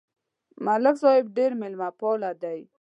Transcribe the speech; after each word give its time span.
ملک 0.65 0.95
صاحب 1.03 1.25
ډېر 1.37 1.51
مېلمهپاله 1.61 2.29
دی. 2.41 2.59